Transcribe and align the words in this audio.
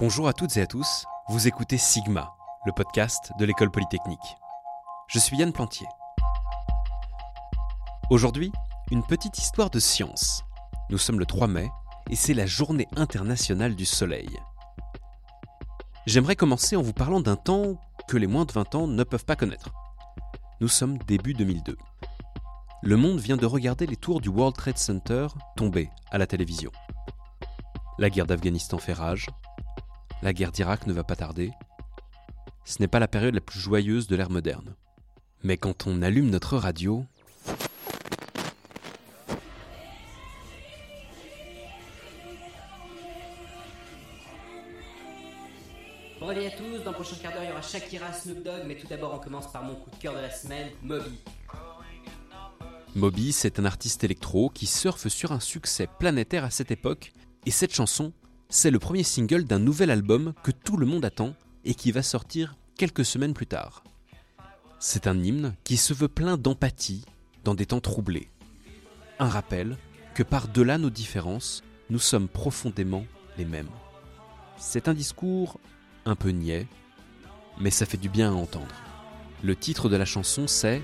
Bonjour 0.00 0.28
à 0.28 0.32
toutes 0.32 0.56
et 0.56 0.62
à 0.62 0.66
tous, 0.66 1.04
vous 1.28 1.46
écoutez 1.46 1.76
Sigma, 1.76 2.32
le 2.64 2.72
podcast 2.72 3.32
de 3.38 3.44
l'école 3.44 3.70
polytechnique. 3.70 4.18
Je 5.08 5.18
suis 5.18 5.36
Yann 5.36 5.52
Plantier. 5.52 5.86
Aujourd'hui, 8.08 8.50
une 8.90 9.02
petite 9.02 9.36
histoire 9.36 9.68
de 9.68 9.78
science. 9.78 10.42
Nous 10.88 10.96
sommes 10.96 11.18
le 11.18 11.26
3 11.26 11.48
mai 11.48 11.68
et 12.08 12.16
c'est 12.16 12.32
la 12.32 12.46
journée 12.46 12.88
internationale 12.96 13.76
du 13.76 13.84
soleil. 13.84 14.30
J'aimerais 16.06 16.34
commencer 16.34 16.76
en 16.76 16.82
vous 16.82 16.94
parlant 16.94 17.20
d'un 17.20 17.36
temps 17.36 17.78
que 18.08 18.16
les 18.16 18.26
moins 18.26 18.46
de 18.46 18.52
20 18.52 18.74
ans 18.76 18.86
ne 18.86 19.04
peuvent 19.04 19.26
pas 19.26 19.36
connaître. 19.36 19.68
Nous 20.62 20.68
sommes 20.68 20.96
début 20.96 21.34
2002. 21.34 21.76
Le 22.80 22.96
monde 22.96 23.20
vient 23.20 23.36
de 23.36 23.44
regarder 23.44 23.86
les 23.86 23.96
tours 23.96 24.22
du 24.22 24.30
World 24.30 24.56
Trade 24.56 24.78
Center 24.78 25.26
tomber 25.58 25.90
à 26.10 26.16
la 26.16 26.26
télévision. 26.26 26.72
La 27.98 28.08
guerre 28.08 28.24
d'Afghanistan 28.24 28.78
fait 28.78 28.94
rage. 28.94 29.26
La 30.22 30.34
guerre 30.34 30.52
d'Irak 30.52 30.86
ne 30.86 30.92
va 30.92 31.02
pas 31.02 31.16
tarder. 31.16 31.50
Ce 32.66 32.76
n'est 32.80 32.88
pas 32.88 32.98
la 32.98 33.08
période 33.08 33.34
la 33.34 33.40
plus 33.40 33.58
joyeuse 33.58 34.06
de 34.06 34.16
l'ère 34.16 34.28
moderne. 34.28 34.74
Mais 35.42 35.56
quand 35.56 35.86
on 35.86 36.02
allume 36.02 36.28
notre 36.28 36.58
radio, 36.58 37.06
Bon 46.20 46.26
réveil 46.26 46.48
à 46.48 46.50
tous, 46.50 46.84
dans 46.84 46.90
le 46.90 46.96
prochain 46.96 47.16
quart 47.16 47.32
d'heure 47.32 47.44
il 47.44 47.48
y 47.48 47.52
aura 47.52 47.62
Shakira, 47.62 48.12
Snoop 48.12 48.42
Dogg, 48.42 48.64
mais 48.66 48.76
tout 48.76 48.86
d'abord 48.86 49.14
on 49.14 49.18
commence 49.18 49.50
par 49.50 49.64
mon 49.64 49.74
coup 49.74 49.88
de 49.90 49.96
cœur 49.96 50.14
de 50.14 50.20
la 50.20 50.30
semaine, 50.30 50.68
Moby. 50.82 51.18
Moby, 52.94 53.32
c'est 53.32 53.58
un 53.58 53.64
artiste 53.64 54.04
électro 54.04 54.50
qui 54.50 54.66
surfe 54.66 55.08
sur 55.08 55.32
un 55.32 55.40
succès 55.40 55.88
planétaire 55.98 56.44
à 56.44 56.50
cette 56.50 56.70
époque, 56.70 57.14
et 57.46 57.50
cette 57.50 57.72
chanson, 57.72 58.12
c'est 58.52 58.72
le 58.72 58.80
premier 58.80 59.04
single 59.04 59.44
d'un 59.44 59.60
nouvel 59.60 59.92
album 59.92 60.34
que 60.42 60.50
tout 60.50 60.76
le 60.76 60.84
monde 60.84 61.04
attend 61.04 61.34
et 61.64 61.74
qui 61.74 61.92
va 61.92 62.02
sortir 62.02 62.56
quelques 62.76 63.04
semaines 63.04 63.32
plus 63.32 63.46
tard. 63.46 63.84
C'est 64.80 65.06
un 65.06 65.16
hymne 65.22 65.54
qui 65.62 65.76
se 65.76 65.94
veut 65.94 66.08
plein 66.08 66.36
d'empathie 66.36 67.04
dans 67.44 67.54
des 67.54 67.66
temps 67.66 67.80
troublés. 67.80 68.28
Un 69.20 69.28
rappel 69.28 69.76
que 70.14 70.24
par-delà 70.24 70.78
nos 70.78 70.90
différences, 70.90 71.62
nous 71.90 72.00
sommes 72.00 72.26
profondément 72.28 73.06
les 73.38 73.44
mêmes. 73.44 73.70
C'est 74.58 74.88
un 74.88 74.94
discours 74.94 75.60
un 76.04 76.16
peu 76.16 76.30
niais, 76.30 76.66
mais 77.60 77.70
ça 77.70 77.86
fait 77.86 77.98
du 77.98 78.08
bien 78.08 78.32
à 78.32 78.34
entendre. 78.34 78.74
Le 79.44 79.54
titre 79.54 79.88
de 79.88 79.96
la 79.96 80.04
chanson 80.04 80.48
c'est 80.48 80.82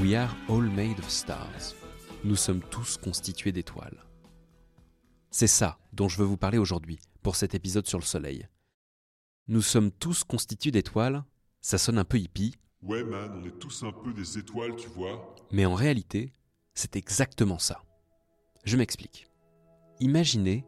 We 0.00 0.14
are 0.14 0.34
all 0.48 0.62
made 0.62 0.98
of 0.98 1.10
stars. 1.10 1.74
Nous 2.24 2.36
sommes 2.36 2.62
tous 2.70 2.96
constitués 2.96 3.52
d'étoiles. 3.52 4.04
C'est 5.36 5.48
ça 5.48 5.80
dont 5.92 6.08
je 6.08 6.18
veux 6.18 6.24
vous 6.24 6.36
parler 6.36 6.58
aujourd'hui 6.58 7.00
pour 7.24 7.34
cet 7.34 7.56
épisode 7.56 7.88
sur 7.88 7.98
le 7.98 8.04
Soleil. 8.04 8.46
Nous 9.48 9.62
sommes 9.62 9.90
tous 9.90 10.22
constitués 10.22 10.70
d'étoiles, 10.70 11.24
ça 11.60 11.76
sonne 11.76 11.98
un 11.98 12.04
peu 12.04 12.20
hippie, 12.20 12.54
Ouais, 12.84 13.02
man, 13.02 13.40
on 13.42 13.44
est 13.44 13.58
tous 13.58 13.82
un 13.82 13.90
peu 13.90 14.12
des 14.12 14.38
étoiles, 14.38 14.76
tu 14.76 14.86
vois. 14.86 15.34
mais 15.50 15.66
en 15.66 15.74
réalité, 15.74 16.32
c'est 16.74 16.94
exactement 16.94 17.58
ça. 17.58 17.82
Je 18.62 18.76
m'explique. 18.76 19.26
Imaginez 19.98 20.64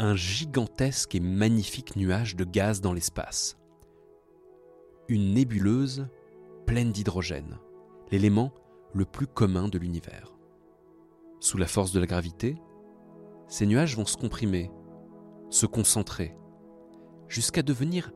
un 0.00 0.16
gigantesque 0.16 1.14
et 1.14 1.20
magnifique 1.20 1.94
nuage 1.94 2.34
de 2.34 2.42
gaz 2.42 2.80
dans 2.80 2.94
l'espace. 2.94 3.56
Une 5.06 5.32
nébuleuse 5.32 6.08
pleine 6.66 6.90
d'hydrogène, 6.90 7.60
l'élément 8.10 8.52
le 8.94 9.04
plus 9.04 9.28
commun 9.28 9.68
de 9.68 9.78
l'univers. 9.78 10.32
Sous 11.38 11.56
la 11.56 11.68
force 11.68 11.92
de 11.92 12.00
la 12.00 12.06
gravité, 12.06 12.56
ces 13.48 13.66
nuages 13.66 13.96
vont 13.96 14.04
se 14.04 14.16
comprimer, 14.16 14.70
se 15.48 15.66
concentrer, 15.66 16.36
jusqu'à 17.28 17.62
devenir 17.62 18.12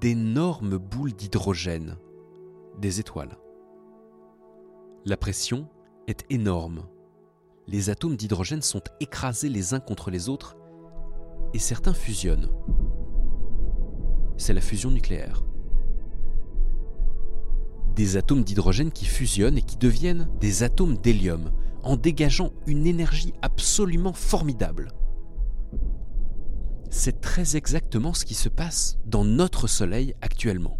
d'énormes 0.00 0.76
boules 0.76 1.12
d'hydrogène, 1.12 1.96
des 2.78 2.98
étoiles. 2.98 3.38
La 5.04 5.16
pression 5.16 5.68
est 6.08 6.24
énorme. 6.30 6.86
Les 7.68 7.90
atomes 7.90 8.16
d'hydrogène 8.16 8.62
sont 8.62 8.82
écrasés 9.00 9.48
les 9.48 9.72
uns 9.72 9.80
contre 9.80 10.10
les 10.10 10.28
autres 10.28 10.56
et 11.54 11.58
certains 11.58 11.94
fusionnent. 11.94 12.50
C'est 14.36 14.54
la 14.54 14.60
fusion 14.60 14.90
nucléaire. 14.90 15.44
Des 17.94 18.16
atomes 18.16 18.42
d'hydrogène 18.42 18.90
qui 18.90 19.04
fusionnent 19.04 19.58
et 19.58 19.62
qui 19.62 19.76
deviennent 19.76 20.28
des 20.40 20.62
atomes 20.62 20.96
d'hélium 20.96 21.52
en 21.82 21.96
dégageant 21.96 22.52
une 22.66 22.86
énergie 22.86 23.34
absolument 23.42 24.12
formidable. 24.12 24.92
C'est 26.90 27.20
très 27.20 27.56
exactement 27.56 28.14
ce 28.14 28.24
qui 28.24 28.34
se 28.34 28.48
passe 28.48 28.98
dans 29.06 29.24
notre 29.24 29.66
Soleil 29.66 30.14
actuellement. 30.20 30.78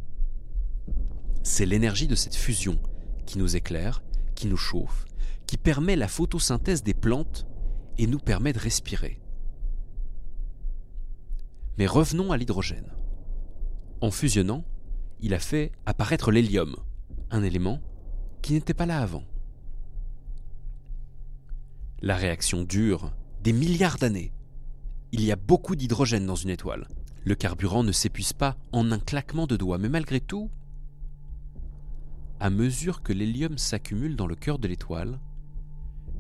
C'est 1.43 1.67
l'énergie 1.67 2.07
de 2.07 2.15
cette 2.15 2.35
fusion 2.35 2.79
qui 3.27 3.39
nous 3.39 3.57
éclaire, 3.57 4.03
qui 4.35 4.47
nous 4.47 4.57
chauffe, 4.57 5.07
qui 5.47 5.57
permet 5.57 5.97
la 5.97 6.09
photosynthèse 6.09 6.83
des 6.83 6.95
plantes 6.95 7.47
et 7.99 8.07
nous 8.07 8.19
permet 8.19 8.53
de 8.53 8.59
respirer. 8.59 9.21
Mais 11.79 11.87
revenons 11.87 12.31
à 12.31 12.37
l'hydrogène. 12.37 12.93
En 14.01 14.11
fusionnant, 14.11 14.65
il 15.21 15.35
a 15.35 15.39
fait 15.39 15.73
apparaître 15.87 16.31
l'hélium, 16.31 16.77
un 17.31 17.43
élément 17.43 17.81
qui 18.43 18.53
n'était 18.53 18.75
pas 18.75 18.87
là 18.87 19.01
avant. 19.01 19.25
La 22.05 22.17
réaction 22.17 22.65
dure 22.65 23.13
des 23.45 23.53
milliards 23.53 23.97
d'années. 23.97 24.33
Il 25.13 25.23
y 25.23 25.31
a 25.31 25.37
beaucoup 25.37 25.77
d'hydrogène 25.77 26.27
dans 26.27 26.35
une 26.35 26.51
étoile. 26.51 26.89
Le 27.25 27.37
carburant 27.37 27.85
ne 27.85 27.93
s'épuise 27.93 28.33
pas 28.33 28.57
en 28.73 28.91
un 28.91 28.99
claquement 28.99 29.47
de 29.47 29.57
doigts, 29.57 29.79
mais 29.79 29.89
malgré 29.89 30.19
tout, 30.19 30.51
à 32.41 32.51
mesure 32.51 33.05
que 33.05 33.13
l'hélium 33.13 33.57
s'accumule 33.57 34.17
dans 34.17 34.27
le 34.27 34.35
cœur 34.35 34.59
de 34.59 34.67
l'étoile, 34.67 35.21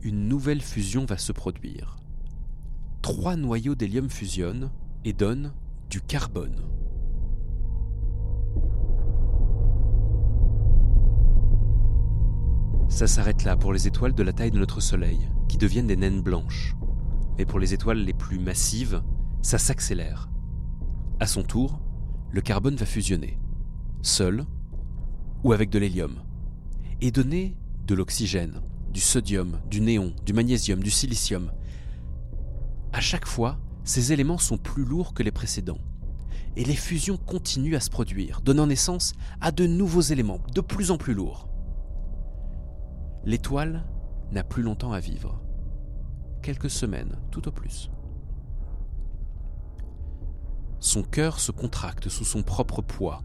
une 0.05 0.29
nouvelle 0.29 0.63
fusion 0.63 1.05
va 1.05 1.19
se 1.19 1.33
produire. 1.33 1.97
Trois 3.03 3.35
noyaux 3.35 3.75
d'hélium 3.75 4.09
fusionnent 4.09 4.71
et 5.05 5.13
donnent 5.13 5.53
du 5.91 6.01
carbone. 6.01 6.63
Ça 12.89 13.09
s'arrête 13.09 13.43
là 13.43 13.57
pour 13.57 13.73
les 13.73 13.89
étoiles 13.89 14.15
de 14.15 14.23
la 14.23 14.33
taille 14.33 14.53
de 14.53 14.61
notre 14.61 14.81
Soleil, 14.81 15.19
deviennent 15.59 15.87
des 15.87 15.97
naines 15.97 16.23
blanches. 16.23 16.77
Mais 17.39 17.45
pour 17.45 17.59
les 17.59 17.75
étoiles 17.75 17.99
les 17.99 18.13
plus 18.13 18.39
massives, 18.39 19.03
ça 19.43 19.59
s'accélère. 19.59 20.29
À 21.21 21.27
son 21.27 21.43
tour, 21.43 21.81
le 22.31 22.41
carbone 22.41 22.77
va 22.77 22.87
fusionner, 22.87 23.39
seul 24.03 24.45
ou 25.45 25.53
avec 25.53 25.71
de 25.71 25.79
l'hélium, 25.79 26.17
et 27.01 27.11
donner 27.11 27.57
de 27.87 27.95
l'oxygène, 27.95 28.61
du 28.91 29.01
sodium, 29.01 29.61
du 29.69 29.81
néon, 29.81 30.15
du 30.25 30.33
magnésium, 30.33 30.83
du 30.83 30.91
silicium. 30.91 31.51
À 32.93 33.01
chaque 33.01 33.27
fois, 33.27 33.59
ces 33.85 34.13
éléments 34.13 34.39
sont 34.39 34.59
plus 34.59 34.85
lourds 34.85 35.15
que 35.15 35.23
les 35.23 35.33
précédents, 35.33 35.81
et 36.57 36.65
les 36.65 36.77
fusions 36.77 37.17
continuent 37.17 37.77
à 37.77 37.81
se 37.81 37.91
produire, 37.91 38.41
donnant 38.43 38.67
naissance 38.67 39.15
à 39.41 39.51
de 39.51 39.67
nouveaux 39.67 40.01
éléments 40.01 40.41
de 40.55 40.61
plus 40.61 40.91
en 40.91 40.99
plus 40.99 41.15
lourds. 41.15 41.49
L'étoile 43.25 43.85
n'a 44.33 44.43
plus 44.43 44.63
longtemps 44.63 44.93
à 44.93 45.01
vivre, 45.01 45.41
quelques 46.43 46.71
semaines 46.71 47.19
tout 47.31 47.47
au 47.49 47.53
plus. 47.53 47.91
Son 50.81 51.03
cœur 51.03 51.39
se 51.39 51.53
contracte 51.53 52.09
sous 52.09 52.25
son 52.25 52.43
propre 52.43 52.83
poids. 52.83 53.23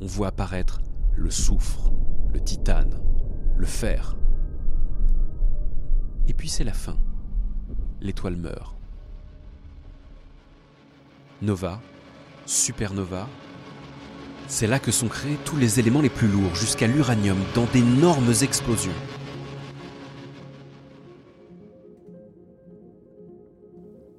On 0.00 0.06
voit 0.06 0.28
apparaître 0.28 0.80
le 1.14 1.30
soufre, 1.30 1.92
le 2.32 2.40
titane, 2.40 3.00
le 3.56 3.66
fer. 3.66 4.16
Et 6.26 6.34
puis 6.34 6.48
c'est 6.48 6.64
la 6.64 6.72
fin. 6.72 6.98
L'étoile 8.00 8.36
meurt. 8.36 8.76
Nova, 11.42 11.80
supernova, 12.46 13.28
c'est 14.48 14.66
là 14.66 14.78
que 14.78 14.90
sont 14.90 15.08
créés 15.08 15.38
tous 15.44 15.56
les 15.56 15.78
éléments 15.80 16.00
les 16.00 16.08
plus 16.08 16.28
lourds, 16.28 16.54
jusqu'à 16.54 16.86
l'uranium, 16.86 17.38
dans 17.54 17.66
d'énormes 17.66 18.32
explosions. 18.42 18.92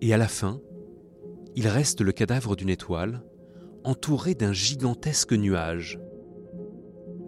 Et 0.02 0.14
à 0.14 0.18
la 0.18 0.28
fin, 0.28 0.62
il 1.56 1.68
reste 1.68 2.02
le 2.02 2.12
cadavre 2.12 2.56
d'une 2.56 2.70
étoile, 2.70 3.24
entourée 3.84 4.36
d'un 4.36 4.54
gigantesque 4.54 5.34
nuage. 5.34 6.00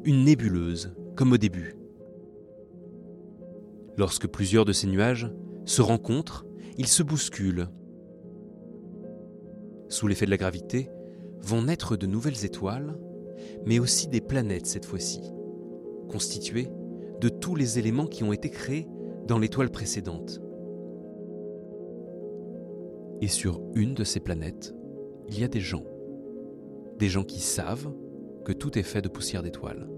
Une 0.04 0.24
nébuleuse, 0.24 0.94
comme 1.16 1.34
au 1.34 1.38
début. 1.38 1.76
Lorsque 3.98 4.28
plusieurs 4.28 4.66
de 4.66 4.72
ces 4.72 4.88
nuages 4.88 5.32
se 5.66 5.82
rencontrent, 5.82 6.46
ils 6.78 6.88
se 6.88 7.02
bousculent. 7.02 7.68
Sous 9.90 10.08
l'effet 10.08 10.26
de 10.26 10.32
la 10.32 10.38
gravité, 10.38 10.90
vont 11.42 11.64
naître 11.64 11.98
de 11.98 12.06
nouvelles 12.06 12.46
étoiles, 12.46 13.00
mais 13.66 13.80
aussi 13.80 14.08
des 14.08 14.22
planètes 14.22 14.68
cette 14.68 14.86
fois-ci, 14.86 15.22
constituées 16.08 16.70
de 17.20 17.30
tous 17.30 17.56
les 17.56 17.80
éléments 17.80 18.08
qui 18.08 18.24
ont 18.24 18.34
été 18.34 18.50
créés 18.50 18.88
dans 19.26 19.40
l'étoile 19.40 19.72
précédente. 19.72 20.40
Et 23.22 23.28
sur 23.28 23.62
une 23.76 23.94
de 23.94 24.04
ces 24.04 24.20
planètes, 24.20 24.74
il 25.28 25.40
y 25.40 25.44
a 25.44 25.48
des 25.48 25.60
gens. 25.60 25.84
Des 26.98 27.10
gens 27.10 27.24
qui 27.24 27.40
savent 27.40 27.92
que 28.46 28.54
tout 28.54 28.78
est 28.78 28.84
fait 28.84 29.02
de 29.02 29.10
poussière 29.10 29.44
d'étoiles. 29.44 29.90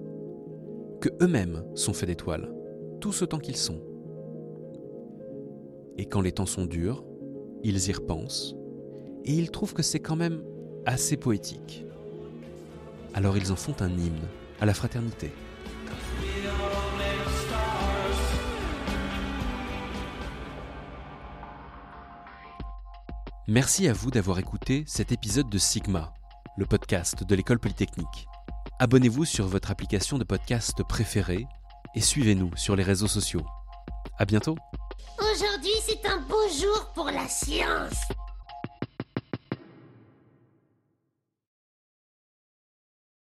Que 1.00 1.10
eux-mêmes 1.22 1.64
sont 1.76 1.94
faits 1.94 2.10
d'étoiles, 2.10 2.54
tout 3.00 3.14
autant 3.22 3.40
qu'ils 3.40 3.58
sont. 3.58 3.82
Et 5.98 6.06
quand 6.06 6.22
les 6.22 6.32
temps 6.32 6.46
sont 6.46 6.66
durs, 6.66 7.04
ils 7.64 7.90
y 7.90 7.92
repensent, 7.92 8.56
et 9.26 9.34
ils 9.34 9.52
trouvent 9.52 9.74
que 9.74 9.84
c'est 9.84 10.00
quand 10.00 10.16
même 10.16 10.44
assez 10.86 11.18
poétique. 11.18 11.86
Alors 13.14 13.38
ils 13.38 13.52
en 13.52 13.56
font 13.56 13.76
un 13.82 13.90
hymne 13.90 14.28
à 14.60 14.66
la 14.66 14.74
fraternité. 14.74 15.32
Merci 23.48 23.88
à 23.88 23.94
vous 23.94 24.12
d'avoir 24.12 24.38
écouté 24.38 24.84
cet 24.86 25.12
épisode 25.12 25.50
de 25.50 25.58
Sigma, 25.58 26.14
le 26.58 26.66
podcast 26.68 27.24
de 27.24 27.36
l'école 27.36 27.58
polytechnique. 27.58 28.28
Abonnez-vous 28.80 29.26
sur 29.26 29.48
votre 29.48 29.72
application 29.72 30.20
de 30.20 30.24
podcast 30.24 30.84
préférée 30.84 31.48
et 31.96 32.02
suivez-nous 32.02 32.56
sur 32.56 32.76
les 32.76 32.84
réseaux 32.84 33.08
sociaux. 33.08 33.42
À 34.20 34.26
bientôt! 34.26 34.56
Aujourd'hui, 35.20 35.74
c'est 35.88 36.06
un 36.08 36.22
beau 36.22 36.48
jour 36.50 36.92
pour 36.94 37.06
la 37.06 37.28
science. 37.28 37.96